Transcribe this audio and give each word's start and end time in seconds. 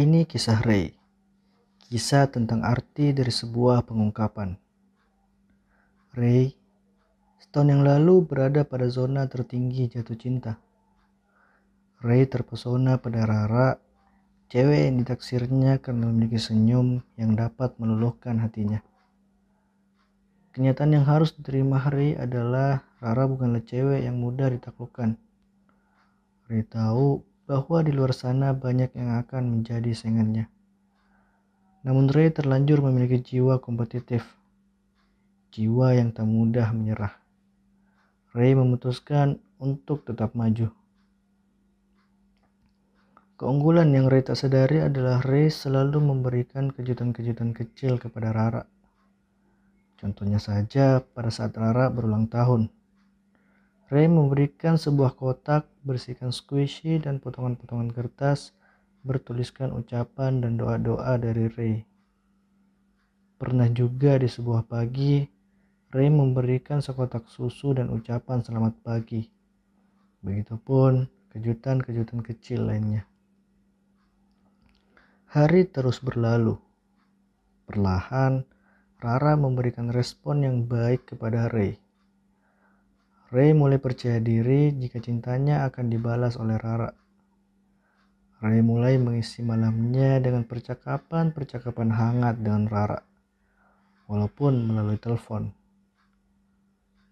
Ini 0.00 0.24
kisah 0.24 0.64
Ray. 0.64 0.96
Kisah 1.92 2.32
tentang 2.32 2.64
arti 2.64 3.12
dari 3.12 3.28
sebuah 3.28 3.84
pengungkapan. 3.84 4.56
Ray, 6.16 6.56
setahun 7.36 7.68
yang 7.68 7.82
lalu 7.84 8.24
berada 8.24 8.64
pada 8.64 8.88
zona 8.88 9.28
tertinggi 9.28 9.92
jatuh 9.92 10.16
cinta. 10.16 10.56
Ray 12.00 12.24
terpesona 12.24 12.96
pada 12.96 13.28
Rara, 13.28 13.76
cewek 14.48 14.88
yang 14.88 15.04
ditaksirnya 15.04 15.84
karena 15.84 16.08
memiliki 16.08 16.40
senyum 16.40 17.04
yang 17.20 17.36
dapat 17.36 17.76
meluluhkan 17.76 18.40
hatinya. 18.40 18.80
Kenyataan 20.56 20.96
yang 20.96 21.04
harus 21.04 21.36
diterima 21.36 21.76
Ray 21.92 22.16
adalah 22.16 22.88
Rara 23.04 23.28
bukanlah 23.28 23.60
cewek 23.68 24.00
yang 24.00 24.16
mudah 24.16 24.48
ditaklukkan. 24.48 25.20
Ray 26.48 26.64
tahu 26.64 27.20
bahwa 27.50 27.82
di 27.82 27.90
luar 27.90 28.14
sana 28.14 28.54
banyak 28.54 28.94
yang 28.94 29.18
akan 29.26 29.58
menjadi 29.58 29.90
saingannya. 29.90 30.46
Namun 31.82 32.06
Ray 32.06 32.30
terlanjur 32.30 32.78
memiliki 32.78 33.18
jiwa 33.18 33.58
kompetitif, 33.58 34.22
jiwa 35.50 35.98
yang 35.98 36.14
tak 36.14 36.30
mudah 36.30 36.70
menyerah. 36.70 37.10
Ray 38.30 38.54
memutuskan 38.54 39.42
untuk 39.58 40.06
tetap 40.06 40.38
maju. 40.38 40.70
Keunggulan 43.34 43.90
yang 43.90 44.06
Ray 44.06 44.22
tak 44.22 44.38
sadari 44.38 44.86
adalah 44.86 45.18
Ray 45.18 45.50
selalu 45.50 45.98
memberikan 45.98 46.70
kejutan-kejutan 46.70 47.50
kecil 47.50 47.98
kepada 47.98 48.30
Rara. 48.30 48.62
Contohnya 49.98 50.38
saja 50.38 51.02
pada 51.02 51.34
saat 51.34 51.58
Rara 51.58 51.90
berulang 51.90 52.30
tahun. 52.30 52.70
Ray 53.90 54.06
memberikan 54.06 54.78
sebuah 54.78 55.18
kotak 55.18 55.66
berisikan 55.82 56.30
squishy 56.30 57.02
dan 57.02 57.18
potongan-potongan 57.18 57.90
kertas 57.90 58.54
bertuliskan 59.02 59.74
ucapan 59.74 60.38
dan 60.38 60.54
doa-doa 60.54 61.18
dari 61.18 61.50
Ray. 61.50 61.76
Pernah 63.34 63.66
juga 63.74 64.14
di 64.14 64.30
sebuah 64.30 64.70
pagi, 64.70 65.26
Ray 65.90 66.06
memberikan 66.06 66.78
sekotak 66.78 67.26
susu 67.26 67.74
dan 67.74 67.90
ucapan 67.90 68.38
selamat 68.46 68.78
pagi. 68.78 69.26
Begitupun 70.22 71.10
kejutan-kejutan 71.34 72.22
kecil 72.22 72.70
lainnya. 72.70 73.10
Hari 75.34 75.66
terus 75.66 75.98
berlalu. 75.98 76.54
Perlahan, 77.66 78.46
Rara 79.02 79.34
memberikan 79.34 79.90
respon 79.90 80.46
yang 80.46 80.62
baik 80.62 81.10
kepada 81.10 81.50
Ray. 81.50 81.89
Ray 83.30 83.54
mulai 83.54 83.78
percaya 83.78 84.18
diri 84.18 84.74
jika 84.74 84.98
cintanya 84.98 85.62
akan 85.70 85.86
dibalas 85.86 86.34
oleh 86.34 86.58
Rara. 86.58 86.90
Ray 88.42 88.58
mulai 88.58 88.98
mengisi 88.98 89.46
malamnya 89.46 90.18
dengan 90.18 90.42
percakapan-percakapan 90.42 91.94
hangat 91.94 92.42
dengan 92.42 92.66
Rara, 92.66 92.98
walaupun 94.10 94.66
melalui 94.66 94.98
telepon. 94.98 95.54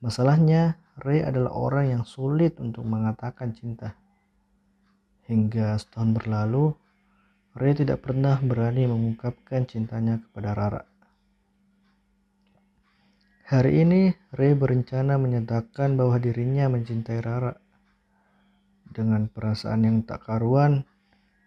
Masalahnya, 0.02 0.82
Ray 0.98 1.22
adalah 1.22 1.54
orang 1.54 1.86
yang 1.94 2.02
sulit 2.02 2.58
untuk 2.58 2.82
mengatakan 2.82 3.54
cinta. 3.54 3.94
Hingga 5.30 5.78
setahun 5.78 6.18
berlalu, 6.18 6.74
Ray 7.54 7.78
tidak 7.78 8.02
pernah 8.02 8.42
berani 8.42 8.90
mengungkapkan 8.90 9.70
cintanya 9.70 10.18
kepada 10.18 10.50
Rara. 10.50 10.82
Hari 13.48 13.80
ini, 13.80 14.12
Ray 14.36 14.52
berencana 14.52 15.16
menyatakan 15.16 15.96
bahwa 15.96 16.20
dirinya 16.20 16.68
mencintai 16.68 17.16
Rara. 17.24 17.56
Dengan 18.84 19.24
perasaan 19.24 19.88
yang 19.88 20.04
tak 20.04 20.28
karuan, 20.28 20.84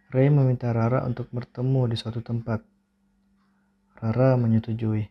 Ray 0.09 0.33
meminta 0.33 0.73
Rara 0.73 1.05
untuk 1.05 1.29
bertemu 1.29 1.93
di 1.93 1.95
suatu 2.01 2.25
tempat. 2.25 2.65
Rara 4.01 4.33
menyetujui. 4.33 5.05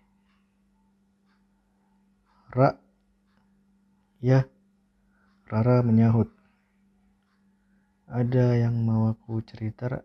Ra, 2.59 2.75
ya, 4.19 4.43
Rara 5.47 5.87
menyahut. 5.87 6.27
Ada 8.11 8.67
yang 8.67 8.75
mau 8.83 9.15
aku 9.15 9.39
cerita, 9.47 9.95
Ra? 9.95 10.03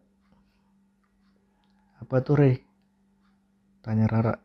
Apa 1.97 2.21
tuh, 2.21 2.37
Ray? 2.37 2.61
Tanya 3.81 4.05
Rara. 4.05 4.44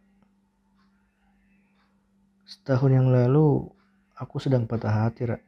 Setahun 2.50 2.90
yang 2.90 3.14
lalu, 3.14 3.62
aku 4.18 4.42
sedang 4.42 4.66
patah 4.66 5.06
hati, 5.06 5.22
Ra. 5.22 5.38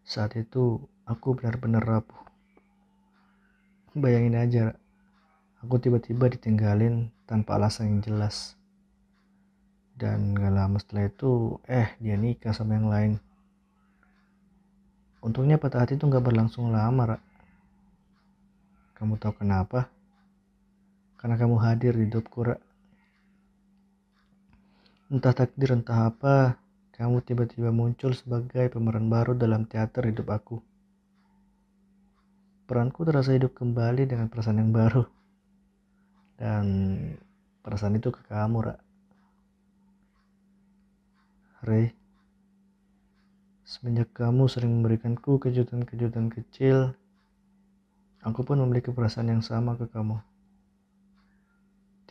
Saat 0.00 0.40
itu, 0.40 0.80
aku 1.04 1.36
benar-benar 1.36 1.84
rapuh. 1.84 2.16
Bayangin 3.92 4.40
aja, 4.40 4.60
Ra. 4.72 4.74
Aku 5.60 5.76
tiba-tiba 5.76 6.32
ditinggalin 6.32 7.12
tanpa 7.28 7.60
alasan 7.60 7.92
yang 7.92 8.00
jelas. 8.00 8.56
Dan 9.92 10.32
gak 10.32 10.56
lama 10.56 10.80
setelah 10.80 11.12
itu, 11.12 11.60
eh 11.68 11.92
dia 12.00 12.16
nikah 12.16 12.56
sama 12.56 12.80
yang 12.80 12.88
lain. 12.88 13.12
Untungnya 15.20 15.60
patah 15.60 15.84
hati 15.84 16.00
itu 16.00 16.08
gak 16.08 16.24
berlangsung 16.24 16.72
lama, 16.72 17.12
Ra. 17.12 17.18
Kamu 18.96 19.20
tahu 19.20 19.36
kenapa? 19.44 19.92
Karena 21.20 21.36
kamu 21.36 21.60
hadir 21.60 21.92
di 21.92 22.08
hidupku, 22.08 22.40
Ra. 22.40 22.56
Entah 25.08 25.32
takdir 25.32 25.72
entah 25.72 26.12
apa, 26.12 26.60
kamu 26.92 27.24
tiba-tiba 27.24 27.72
muncul 27.72 28.12
sebagai 28.12 28.68
pemeran 28.68 29.08
baru 29.08 29.32
dalam 29.32 29.64
teater 29.64 30.04
hidup 30.04 30.28
aku. 30.28 30.60
Peranku 32.68 33.08
terasa 33.08 33.32
hidup 33.32 33.56
kembali 33.56 34.04
dengan 34.04 34.28
perasaan 34.28 34.60
yang 34.60 34.68
baru. 34.68 35.08
Dan 36.36 36.64
perasaan 37.64 37.96
itu 37.96 38.12
ke 38.12 38.20
kamu, 38.28 38.68
Ra. 38.68 38.76
Ray, 41.64 41.90
semenjak 43.64 44.12
kamu 44.12 44.44
sering 44.46 44.76
memberikanku 44.76 45.40
kejutan-kejutan 45.40 46.28
kecil, 46.30 46.92
aku 48.20 48.44
pun 48.44 48.60
memiliki 48.60 48.92
perasaan 48.92 49.32
yang 49.32 49.42
sama 49.42 49.74
ke 49.74 49.88
kamu. 49.88 50.20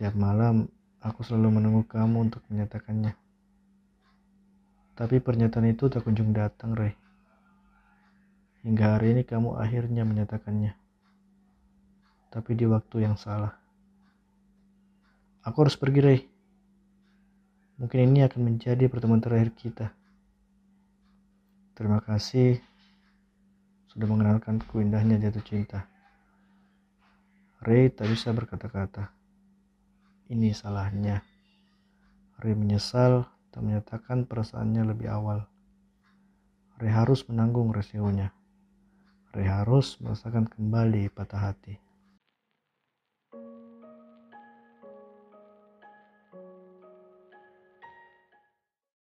Tiap 0.02 0.18
malam, 0.18 0.68
Aku 1.06 1.22
selalu 1.22 1.62
menunggu 1.62 1.86
kamu 1.86 2.32
untuk 2.32 2.42
menyatakannya. 2.50 3.14
Tapi 4.98 5.22
pernyataan 5.22 5.70
itu 5.70 5.86
tak 5.94 6.02
kunjung 6.10 6.34
datang, 6.34 6.74
Ray. 6.74 6.98
Hingga 8.66 8.98
hari 8.98 9.14
ini 9.14 9.22
kamu 9.22 9.54
akhirnya 9.62 10.02
menyatakannya. 10.02 10.74
Tapi 12.34 12.52
di 12.58 12.66
waktu 12.66 13.06
yang 13.06 13.14
salah. 13.14 13.54
Aku 15.46 15.62
harus 15.62 15.78
pergi, 15.78 16.00
Ray. 16.02 16.20
Mungkin 17.78 18.10
ini 18.10 18.26
akan 18.26 18.42
menjadi 18.42 18.90
pertemuan 18.90 19.22
terakhir 19.22 19.54
kita. 19.54 19.94
Terima 21.78 22.02
kasih 22.02 22.58
sudah 23.94 24.10
mengenalkanku 24.10 24.82
indahnya 24.82 25.22
jatuh 25.22 25.46
cinta. 25.46 25.86
Ray 27.62 27.94
tak 27.94 28.10
bisa 28.10 28.34
berkata-kata. 28.34 29.17
Ini 30.28 30.52
salahnya. 30.52 31.24
Ray 32.44 32.52
menyesal 32.52 33.32
tak 33.48 33.64
menyatakan 33.64 34.28
perasaannya 34.28 34.84
lebih 34.92 35.08
awal. 35.08 35.48
Ray 36.84 36.92
harus 36.92 37.24
menanggung 37.32 37.72
resikonya. 37.72 38.36
Ray 39.32 39.48
harus 39.48 39.96
merasakan 40.04 40.52
kembali 40.52 41.08
patah 41.16 41.48
hati. 41.48 41.87